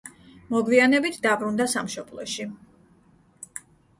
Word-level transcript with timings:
მოგვიანებით 0.53 1.19
დაბრუნდა 1.25 1.67
სამშობლოში. 1.75 2.47